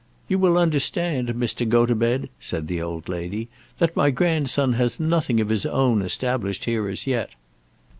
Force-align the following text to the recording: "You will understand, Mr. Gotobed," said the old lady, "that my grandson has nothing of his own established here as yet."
"You 0.27 0.39
will 0.39 0.57
understand, 0.57 1.27
Mr. 1.27 1.69
Gotobed," 1.69 2.29
said 2.39 2.65
the 2.65 2.81
old 2.81 3.07
lady, 3.07 3.49
"that 3.77 3.95
my 3.95 4.09
grandson 4.09 4.73
has 4.73 4.99
nothing 4.99 5.39
of 5.39 5.49
his 5.49 5.63
own 5.67 6.01
established 6.01 6.65
here 6.65 6.87
as 6.89 7.05
yet." 7.05 7.35